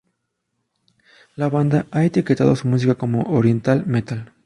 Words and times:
La 1.35 1.47
banda 1.47 1.85
ha 1.91 2.03
etiquetado 2.03 2.55
su 2.55 2.67
música 2.67 2.95
como 2.95 3.21
"Oriental 3.37 3.85
metal". 3.85 4.33